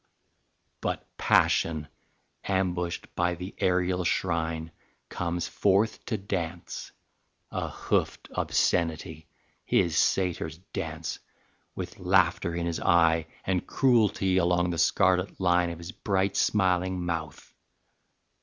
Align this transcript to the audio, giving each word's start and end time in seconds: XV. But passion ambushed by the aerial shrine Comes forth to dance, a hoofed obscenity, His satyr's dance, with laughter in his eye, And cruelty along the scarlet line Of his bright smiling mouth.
XV. 0.03 0.13
But 0.81 1.17
passion 1.19 1.87
ambushed 2.45 3.13
by 3.13 3.35
the 3.35 3.53
aerial 3.59 4.03
shrine 4.03 4.71
Comes 5.09 5.47
forth 5.47 6.03
to 6.05 6.17
dance, 6.17 6.91
a 7.51 7.69
hoofed 7.69 8.27
obscenity, 8.31 9.27
His 9.63 9.95
satyr's 9.95 10.57
dance, 10.73 11.19
with 11.75 11.99
laughter 11.99 12.55
in 12.55 12.65
his 12.65 12.79
eye, 12.79 13.27
And 13.45 13.67
cruelty 13.67 14.37
along 14.37 14.71
the 14.71 14.79
scarlet 14.79 15.39
line 15.39 15.69
Of 15.69 15.77
his 15.77 15.91
bright 15.91 16.35
smiling 16.35 17.05
mouth. 17.05 17.53